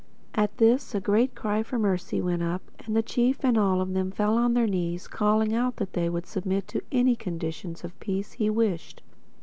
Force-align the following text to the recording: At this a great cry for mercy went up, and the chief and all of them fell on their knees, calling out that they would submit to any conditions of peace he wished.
At 0.33 0.57
this 0.57 0.95
a 0.95 0.99
great 0.99 1.35
cry 1.35 1.61
for 1.61 1.77
mercy 1.77 2.21
went 2.23 2.41
up, 2.41 2.63
and 2.83 2.95
the 2.95 3.03
chief 3.03 3.45
and 3.45 3.55
all 3.55 3.81
of 3.81 3.93
them 3.93 4.09
fell 4.09 4.35
on 4.35 4.55
their 4.55 4.65
knees, 4.65 5.07
calling 5.07 5.53
out 5.53 5.75
that 5.75 5.93
they 5.93 6.09
would 6.09 6.25
submit 6.25 6.67
to 6.69 6.81
any 6.91 7.15
conditions 7.15 7.83
of 7.83 7.99
peace 7.99 8.31
he 8.31 8.49
wished. 8.49 9.03